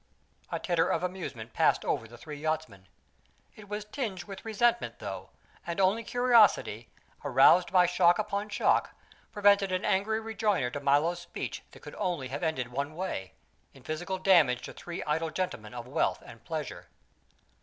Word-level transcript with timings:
A 0.51 0.57
titter 0.57 0.89
of 0.89 1.03
amusement 1.03 1.53
passed 1.53 1.85
over 1.85 2.07
the 2.07 2.17
three 2.17 2.37
yachtsmen. 2.39 2.87
It 3.55 3.69
was 3.69 3.85
tinged 3.85 4.23
with 4.23 4.43
resentment, 4.43 4.97
though, 4.97 5.29
and 5.67 5.79
only 5.79 6.03
curiosity, 6.03 6.89
aroused 7.23 7.71
by 7.71 7.85
shock 7.85 8.17
upon 8.17 8.49
shock, 8.49 8.95
prevented 9.31 9.71
an 9.71 9.85
angry 9.85 10.19
rejoinder 10.19 10.71
to 10.71 10.79
Milo's 10.79 11.19
speech 11.19 11.61
that 11.69 11.83
could 11.83 11.93
only 11.99 12.29
have 12.29 12.41
ended 12.41 12.69
one 12.71 12.95
way: 12.95 13.33
in 13.75 13.83
physical 13.83 14.17
damage 14.17 14.63
to 14.63 14.73
three 14.73 15.03
idle 15.03 15.29
gentlemen 15.29 15.75
of 15.75 15.87
wealth 15.87 16.23
and 16.25 16.43
pleasure. 16.43 16.87